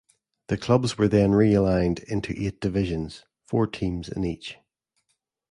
The 0.47 0.57
clubs 0.57 0.97
were 0.97 1.07
then 1.07 1.29
realigned 1.33 2.03
into 2.05 2.33
eight 2.35 2.59
divisions, 2.59 3.23
four 3.45 3.67
teams 3.67 4.09
in 4.09 4.23
each. 4.25 4.57